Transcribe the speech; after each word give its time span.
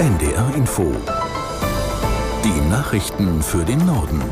NDR 0.00 0.54
Info. 0.54 0.96
Die 2.42 2.70
Nachrichten 2.70 3.42
für 3.42 3.66
den 3.66 3.84
Norden. 3.84 4.22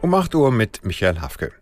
Um 0.00 0.14
8 0.14 0.34
Uhr 0.34 0.50
mit 0.50 0.82
Michael 0.82 1.20
Hafke. 1.20 1.52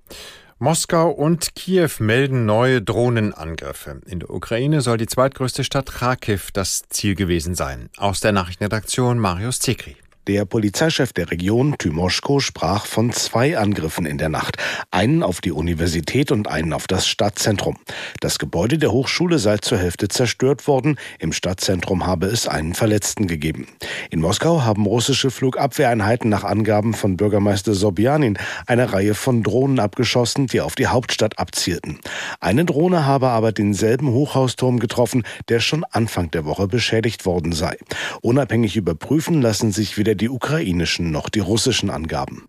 Moskau 0.61 1.11
und 1.11 1.57
Kiew 1.57 1.91
melden 1.99 2.47
neue 2.47 2.83
Drohnenangriffe. 2.83 4.01
In 4.07 4.21
der 4.21 4.31
Ukraine 4.31 4.81
soll 4.81 4.97
die 4.97 5.09
zweitgrößte 5.09 5.65
Stadt 5.65 5.91
Kharkiv 5.93 6.53
das 6.53 6.85
Ziel 6.89 7.17
gewesen 7.17 7.57
sein. 7.57 7.91
Aus 7.97 8.21
der 8.21 8.31
Nachrichtenredaktion 8.31 9.19
Marius 9.19 9.59
Zekri. 9.59 9.97
Der 10.29 10.45
Polizeichef 10.45 11.13
der 11.13 11.31
Region, 11.31 11.79
Tymoschko, 11.79 12.41
sprach 12.41 12.87
von 12.87 13.13
zwei 13.13 13.57
Angriffen 13.57 14.07
in 14.07 14.19
der 14.19 14.29
Nacht. 14.29 14.57
Einen 14.91 15.23
auf 15.23 15.41
die 15.41 15.53
Universität 15.53 16.33
und 16.33 16.49
einen 16.49 16.73
auf 16.73 16.89
das 16.89 17.07
Stadtzentrum. 17.07 17.77
Das 18.21 18.41
Gebäude 18.41 18.77
der 18.77 18.91
Hochschule 18.91 19.39
sei 19.39 19.59
zur 19.59 19.79
Hälfte 19.79 20.09
zerstört 20.09 20.67
worden. 20.67 20.99
Im 21.21 21.33
Stadtzentrum 21.33 22.07
habe 22.07 22.27
es 22.27 22.49
einen 22.49 22.75
Verletzten 22.75 23.29
gegeben. 23.29 23.69
In 24.11 24.21
Moskau 24.21 24.63
haben 24.63 24.85
russische 24.87 25.31
Flugabwehreinheiten 25.31 26.29
nach 26.29 26.43
Angaben 26.43 26.95
von 26.95 27.17
Bürgermeister 27.17 27.75
Sobjanin 27.75 28.37
eine 28.67 28.93
Reihe 28.93 29.15
von 29.15 29.45
Drohnen 29.45 29.79
abgeschossen, 29.79 30.49
die 30.49 30.61
auf 30.61 30.75
die 30.75 30.89
Hauptstadt 30.89 31.39
abzielten. 31.39 32.01
Eine 32.41 32.65
Drohne 32.65 33.07
habe 33.07 33.29
aber 33.29 33.53
denselben 33.53 34.11
Hochhausturm 34.11 34.81
getroffen, 34.81 35.23
der 35.49 35.61
schon 35.61 35.85
Anfang 35.85 36.33
der 36.33 36.45
Woche 36.45 36.67
beschädigt 36.67 37.27
worden 37.27 37.53
sei. 37.53 37.77
Unabhängig 38.23 38.77
überprüfen 38.77 39.41
lassen 39.41 39.71
sich 39.71 39.97
weder 39.97 40.16
die 40.17 40.29
ukrainischen 40.29 41.11
noch 41.11 41.29
die 41.29 41.41
russischen 41.41 41.91
Angaben. 41.91 42.49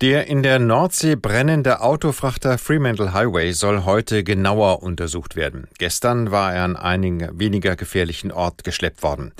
Der 0.00 0.28
in 0.28 0.42
der 0.42 0.58
Nordsee 0.58 1.14
brennende 1.14 1.82
Autofrachter 1.82 2.56
Fremantle 2.56 3.12
Highway 3.12 3.52
soll 3.52 3.84
heute 3.84 4.24
genauer 4.24 4.82
untersucht 4.82 5.36
werden. 5.36 5.68
Gestern 5.78 6.30
war 6.30 6.54
er 6.54 6.64
an 6.64 6.76
einen 6.76 7.38
weniger 7.38 7.76
gefährlichen 7.76 8.32
Ort 8.32 8.64
geschleppt 8.64 9.02
worden. 9.02 9.32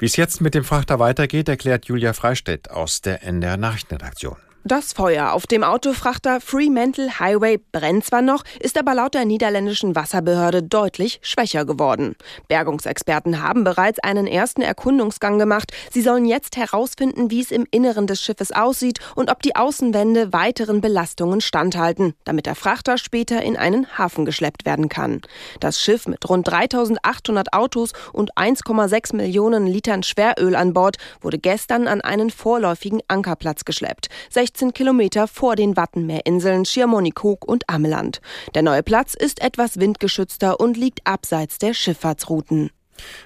Wie 0.00 0.06
es 0.06 0.16
jetzt 0.16 0.40
mit 0.40 0.54
dem 0.54 0.64
Frachter 0.64 0.98
weitergeht, 0.98 1.48
erklärt 1.48 1.84
Julia 1.84 2.12
Freistedt 2.12 2.70
aus 2.70 3.02
der 3.02 3.22
NDR 3.22 3.56
Nachrichtenredaktion. 3.56 4.36
Das 4.64 4.92
Feuer 4.92 5.32
auf 5.32 5.46
dem 5.46 5.64
Autofrachter 5.64 6.38
Fremantle 6.38 7.18
Highway 7.18 7.58
brennt 7.72 8.04
zwar 8.04 8.20
noch, 8.20 8.44
ist 8.60 8.76
aber 8.78 8.94
laut 8.94 9.14
der 9.14 9.24
niederländischen 9.24 9.96
Wasserbehörde 9.96 10.62
deutlich 10.62 11.18
schwächer 11.22 11.64
geworden. 11.64 12.14
Bergungsexperten 12.48 13.42
haben 13.42 13.64
bereits 13.64 14.00
einen 14.00 14.26
ersten 14.26 14.60
Erkundungsgang 14.60 15.38
gemacht. 15.38 15.72
Sie 15.90 16.02
sollen 16.02 16.26
jetzt 16.26 16.58
herausfinden, 16.58 17.30
wie 17.30 17.40
es 17.40 17.52
im 17.52 17.66
Inneren 17.70 18.06
des 18.06 18.20
Schiffes 18.22 18.52
aussieht 18.52 18.98
und 19.14 19.30
ob 19.30 19.40
die 19.40 19.56
Außenwände 19.56 20.34
weiteren 20.34 20.82
Belastungen 20.82 21.40
standhalten, 21.40 22.12
damit 22.24 22.44
der 22.44 22.54
Frachter 22.54 22.98
später 22.98 23.42
in 23.42 23.56
einen 23.56 23.86
Hafen 23.96 24.26
geschleppt 24.26 24.66
werden 24.66 24.90
kann. 24.90 25.22
Das 25.60 25.80
Schiff 25.80 26.06
mit 26.06 26.28
rund 26.28 26.46
3800 26.46 27.54
Autos 27.54 27.94
und 28.12 28.34
1,6 28.34 29.16
Millionen 29.16 29.66
Litern 29.66 30.02
Schweröl 30.02 30.54
an 30.54 30.74
Bord 30.74 30.98
wurde 31.22 31.38
gestern 31.38 31.88
an 31.88 32.02
einen 32.02 32.28
vorläufigen 32.28 33.00
Ankerplatz 33.08 33.64
geschleppt. 33.64 34.10
16 34.28 34.49
Kilometer 34.72 35.26
vor 35.28 35.56
den 35.56 35.76
Wattenmeerinseln 35.76 36.64
Schiermonnikoog 36.64 37.46
und 37.46 37.68
Ameland. 37.68 38.20
Der 38.54 38.62
neue 38.62 38.82
Platz 38.82 39.14
ist 39.14 39.42
etwas 39.42 39.78
windgeschützter 39.78 40.60
und 40.60 40.76
liegt 40.76 41.06
abseits 41.06 41.58
der 41.58 41.74
Schifffahrtsrouten. 41.74 42.70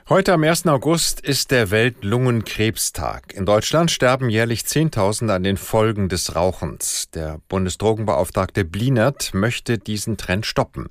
Heute 0.09 0.33
am 0.33 0.45
1. 0.45 0.67
August 0.67 1.21
ist 1.21 1.51
der 1.51 1.71
Weltlungenkrebstag. 1.71 3.35
In 3.35 3.47
Deutschland 3.47 3.91
sterben 3.91 4.29
jährlich 4.29 4.67
Zehntausende 4.67 5.35
an 5.35 5.43
den 5.43 5.57
Folgen 5.57 6.09
des 6.09 6.37
Rauchens. 6.37 7.11
Der 7.15 7.41
Bundesdrogenbeauftragte 7.49 8.65
Blinert 8.65 9.33
möchte 9.35 9.79
diesen 9.79 10.17
Trend 10.17 10.47
stoppen. 10.47 10.91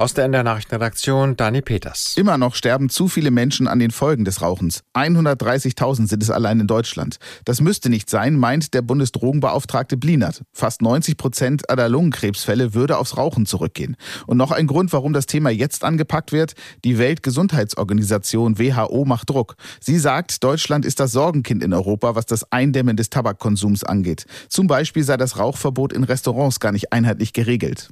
Aus 0.00 0.14
der 0.14 0.24
NDR 0.24 0.44
Nachrichtenredaktion 0.44 1.36
Dani 1.36 1.60
Peters. 1.60 2.14
Immer 2.16 2.38
noch 2.38 2.54
sterben 2.54 2.88
zu 2.88 3.06
viele 3.06 3.30
Menschen 3.30 3.68
an 3.68 3.78
den 3.78 3.90
Folgen 3.90 4.24
des 4.24 4.40
Rauchens. 4.40 4.82
130.000 4.94 6.08
sind 6.08 6.22
es 6.22 6.30
allein 6.30 6.58
in 6.58 6.66
Deutschland. 6.66 7.18
Das 7.44 7.60
müsste 7.60 7.90
nicht 7.90 8.08
sein, 8.08 8.36
meint 8.36 8.72
der 8.72 8.80
Bundesdrogenbeauftragte 8.80 9.98
Blinert. 9.98 10.40
Fast 10.54 10.80
90 10.80 11.18
Prozent 11.18 11.68
aller 11.68 11.90
Lungenkrebsfälle 11.90 12.72
würde 12.72 12.96
aufs 12.96 13.18
Rauchen 13.18 13.44
zurückgehen. 13.44 13.94
Und 14.26 14.38
noch 14.38 14.52
ein 14.52 14.66
Grund, 14.66 14.90
warum 14.94 15.12
das 15.12 15.26
Thema 15.26 15.50
jetzt 15.50 15.84
angepackt 15.84 16.32
wird. 16.32 16.54
Die 16.82 16.96
Weltgesundheitsorganisation 16.96 18.58
WHO 18.58 19.04
macht 19.04 19.28
Druck. 19.28 19.56
Sie 19.80 19.98
sagt, 19.98 20.42
Deutschland 20.42 20.86
ist 20.86 20.98
das 20.98 21.12
Sorgenkind 21.12 21.62
in 21.62 21.74
Europa, 21.74 22.14
was 22.14 22.24
das 22.24 22.50
Eindämmen 22.50 22.96
des 22.96 23.10
Tabakkonsums 23.10 23.84
angeht. 23.84 24.24
Zum 24.48 24.66
Beispiel 24.66 25.02
sei 25.02 25.18
das 25.18 25.36
Rauchverbot 25.36 25.92
in 25.92 26.04
Restaurants 26.04 26.58
gar 26.58 26.72
nicht 26.72 26.90
einheitlich 26.90 27.34
geregelt. 27.34 27.90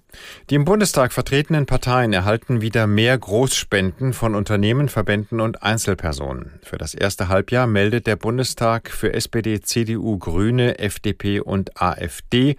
Die 0.49 0.55
im 0.55 0.65
Bundestag 0.65 1.13
vertretenen 1.13 1.67
Parteien 1.67 1.98
Parteien 1.99 2.13
erhalten 2.13 2.61
wieder 2.61 2.87
mehr 2.87 3.19
Großspenden 3.19 4.13
von 4.13 4.37
Unternehmen, 4.37 4.89
Verbänden 4.89 5.41
und 5.41 5.65
Einzelpersonen. 5.65 6.61
Für 6.63 6.79
das 6.79 6.95
erste 6.95 7.27
Halbjahr 7.27 7.67
meldet 7.67 8.07
der 8.07 8.15
Bundestag 8.15 8.89
für 8.89 9.13
SPD, 9.15 9.61
CDU, 9.63 10.17
Grüne, 10.17 10.79
FDP 10.79 11.41
und 11.41 11.83
AfD 11.83 12.55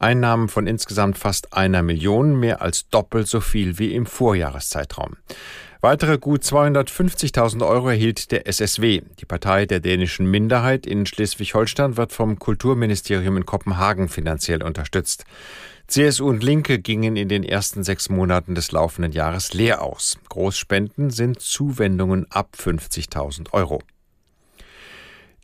Einnahmen 0.00 0.48
von 0.48 0.66
insgesamt 0.66 1.18
fast 1.18 1.52
einer 1.52 1.84
Million, 1.84 2.40
mehr 2.40 2.62
als 2.62 2.88
doppelt 2.88 3.28
so 3.28 3.40
viel 3.40 3.78
wie 3.78 3.94
im 3.94 4.06
Vorjahreszeitraum. 4.06 5.16
Weitere 5.82 6.18
gut 6.18 6.42
250.000 6.42 7.66
Euro 7.66 7.88
erhielt 7.88 8.32
der 8.32 8.46
SSW. 8.46 9.00
Die 9.18 9.24
Partei 9.24 9.64
der 9.64 9.80
dänischen 9.80 10.30
Minderheit 10.30 10.86
in 10.86 11.06
Schleswig-Holstein 11.06 11.96
wird 11.96 12.12
vom 12.12 12.38
Kulturministerium 12.38 13.38
in 13.38 13.46
Kopenhagen 13.46 14.10
finanziell 14.10 14.62
unterstützt. 14.62 15.24
CSU 15.86 16.28
und 16.28 16.44
Linke 16.44 16.80
gingen 16.80 17.16
in 17.16 17.30
den 17.30 17.44
ersten 17.44 17.82
sechs 17.82 18.10
Monaten 18.10 18.54
des 18.54 18.72
laufenden 18.72 19.12
Jahres 19.12 19.54
leer 19.54 19.80
aus. 19.80 20.18
Großspenden 20.28 21.08
sind 21.08 21.40
Zuwendungen 21.40 22.26
ab 22.30 22.56
50.000 22.58 23.54
Euro. 23.54 23.80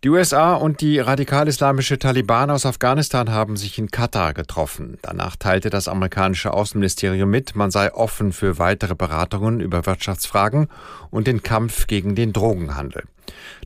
Die 0.04 0.10
USA 0.10 0.54
und 0.54 0.82
die 0.82 0.98
radikal-islamische 0.98 1.98
Taliban 1.98 2.50
aus 2.50 2.66
Afghanistan 2.66 3.30
haben 3.30 3.56
sich 3.56 3.78
in 3.78 3.90
Katar 3.90 4.34
getroffen. 4.34 4.98
Danach 5.00 5.36
teilte 5.36 5.70
das 5.70 5.88
amerikanische 5.88 6.52
Außenministerium 6.52 7.30
mit, 7.30 7.56
man 7.56 7.70
sei 7.70 7.92
offen 7.92 8.32
für 8.32 8.58
weitere 8.58 8.94
Beratungen 8.94 9.60
über 9.60 9.86
Wirtschaftsfragen 9.86 10.68
und 11.10 11.26
den 11.26 11.42
Kampf 11.42 11.86
gegen 11.86 12.14
den 12.14 12.34
Drogenhandel. 12.34 13.04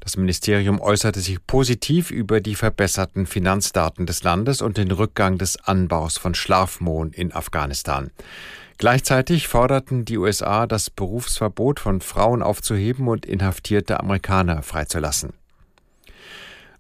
Das 0.01 0.17
Ministerium 0.17 0.81
äußerte 0.81 1.21
sich 1.21 1.45
positiv 1.47 2.13
über 2.13 2.41
die 2.41 2.55
verbesserten 2.55 3.27
Finanzdaten 3.27 4.07
des 4.07 4.23
Landes 4.23 4.63
und 4.63 4.77
den 4.77 4.91
Rückgang 4.93 5.37
des 5.37 5.57
Anbaus 5.65 6.17
von 6.17 6.35
Schlafmohn 6.35 7.11
in 7.11 7.35
Afghanistan. 7.35 8.13
Gleichzeitig 8.79 9.49
forderten 9.49 10.07
die 10.07 10.17
USA, 10.17 10.67
das 10.67 10.89
Berufsverbot 10.91 11.81
von 11.81 12.01
Frauen 12.01 12.43
aufzuheben 12.43 13.09
und 13.09 13.27
inhaftierte 13.27 14.01
Amerikaner 14.01 14.63
freizulassen. 14.63 15.35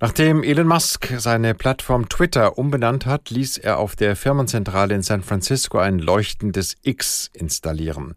Nachdem 0.03 0.43
Elon 0.43 0.67
Musk 0.67 1.13
seine 1.19 1.55
Plattform 1.55 2.09
Twitter 2.09 2.57
umbenannt 2.57 3.05
hat, 3.05 3.29
ließ 3.29 3.59
er 3.59 3.79
auf 3.79 3.97
der 3.97 4.17
Firmenzentrale 4.17 4.95
in 4.95 5.03
San 5.03 5.23
Francisco 5.23 5.77
ein 5.77 5.99
leuchtendes 5.99 6.77
X 6.83 7.29
installieren. 7.35 8.15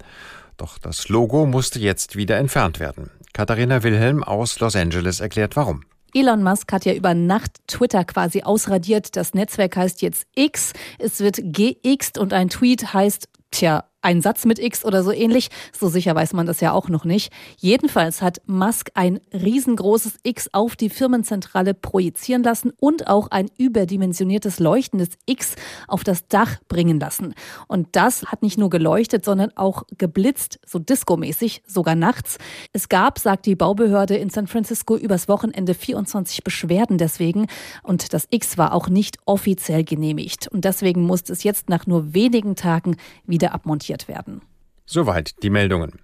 Doch 0.56 0.78
das 0.78 1.10
Logo 1.10 1.46
musste 1.46 1.80
jetzt 1.80 2.16
wieder 2.16 2.38
entfernt 2.38 2.80
werden. 2.80 3.10
Katharina 3.34 3.84
Wilhelm 3.84 4.24
aus 4.24 4.62
Los 4.62 4.78
Angeles 4.78 5.20
erklärt 5.20 5.58
warum. 5.58 5.84
Elon 6.14 6.42
Musk 6.42 6.72
hat 6.72 6.86
ja 6.86 6.94
über 6.94 7.14
Nacht 7.14 7.52
Twitter 7.68 8.06
quasi 8.06 8.44
ausradiert. 8.44 9.18
Das 9.18 9.34
Netzwerk 9.34 9.76
heißt 9.76 10.02
jetzt 10.02 10.26
X. 10.36 10.72
Es 11.00 11.20
wird 11.20 11.40
gext 11.44 12.18
und 12.18 12.32
ein 12.32 12.48
Tweet 12.48 12.94
heißt, 12.94 13.28
tja, 13.52 13.84
ein 14.04 14.22
Satz 14.22 14.46
mit 14.46 14.60
X 14.60 14.86
oder 14.86 15.02
so 15.02 15.12
ähnlich. 15.12 15.50
So 15.78 15.88
sicher 15.88 16.14
weiß 16.14 16.34
man 16.34 16.46
das 16.46 16.60
ja 16.60 16.74
auch 16.74 16.90
noch 16.90 17.06
nicht. 17.06 17.32
Jedenfalls 17.58 18.22
hat 18.22 18.42
Musk 18.46 18.92
ein 18.94 19.20
riesengroßes 19.34 20.20
X 20.24 20.50
auf 20.52 20.76
die 20.76 20.90
Firmenzentrale 20.90 21.74
projizieren 21.74 22.44
lassen 22.44 22.72
und 22.80 23.08
auch 23.08 23.30
ein 23.32 23.50
überdimensioniertes 23.58 24.60
leuchtendes 24.60 25.10
X 25.26 25.56
auf 25.88 26.04
das 26.04 26.28
Dach 26.28 26.58
bringen 26.68 27.00
lassen. 27.00 27.34
Und 27.68 27.88
das 27.94 28.26
hat 28.26 28.44
nicht 28.44 28.58
nur 28.58 28.70
geleuchtet, 28.70 29.24
sondern 29.24 29.52
auch 29.56 29.84
geblitzt, 29.98 30.60
so 30.66 30.80
discomäßig, 30.80 31.64
sogar 31.66 31.96
nachts. 31.96 32.38
Es 32.74 32.90
gab, 32.90 33.20
sagt 33.20 33.46
die 33.46 33.56
Baubehörde 33.56 34.18
in 34.18 34.30
San 34.30 34.48
Francisco, 34.48 34.98
übers 34.98 35.30
Wochenende 35.30 35.74
24 35.74 36.44
Beschwerden 36.44 36.98
deswegen. 36.98 37.48
Und 37.84 38.14
das 38.14 38.28
X 38.30 38.58
war 38.58 38.74
auch 38.74 38.90
nicht 38.90 39.18
offiziell 39.26 39.86
genehmigt. 39.86 40.50
Und 40.50 40.66
deswegen 40.66 41.04
musste 41.04 41.32
es 41.32 41.44
jetzt 41.44 41.70
nach 41.70 41.88
nur 41.88 42.14
wenigen 42.14 42.58
Tagen 42.58 42.98
wieder 43.26 43.54
abmontiert 43.54 43.93
werden. 44.08 44.42
Soweit 44.86 45.42
die 45.44 45.50
Meldungen. 45.50 46.03